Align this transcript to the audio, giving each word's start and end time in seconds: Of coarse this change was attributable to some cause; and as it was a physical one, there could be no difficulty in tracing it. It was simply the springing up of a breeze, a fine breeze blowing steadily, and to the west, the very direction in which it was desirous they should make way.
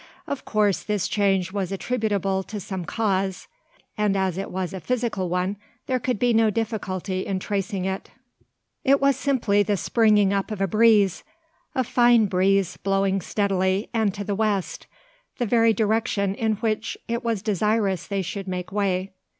Of 0.25 0.45
coarse 0.45 0.81
this 0.81 1.07
change 1.07 1.51
was 1.51 1.71
attributable 1.71 2.41
to 2.45 2.59
some 2.59 2.85
cause; 2.85 3.47
and 3.95 4.17
as 4.17 4.35
it 4.35 4.49
was 4.49 4.73
a 4.73 4.79
physical 4.79 5.29
one, 5.29 5.57
there 5.85 5.99
could 5.99 6.17
be 6.17 6.33
no 6.33 6.49
difficulty 6.49 7.23
in 7.23 7.37
tracing 7.37 7.85
it. 7.85 8.09
It 8.83 8.99
was 8.99 9.15
simply 9.15 9.61
the 9.61 9.77
springing 9.77 10.33
up 10.33 10.49
of 10.49 10.59
a 10.59 10.65
breeze, 10.67 11.23
a 11.75 11.83
fine 11.83 12.25
breeze 12.25 12.77
blowing 12.77 13.21
steadily, 13.21 13.91
and 13.93 14.11
to 14.15 14.23
the 14.23 14.33
west, 14.33 14.87
the 15.37 15.45
very 15.45 15.71
direction 15.71 16.33
in 16.33 16.53
which 16.53 16.97
it 17.07 17.23
was 17.23 17.43
desirous 17.43 18.07
they 18.07 18.23
should 18.23 18.47
make 18.47 18.71
way. 18.71 19.11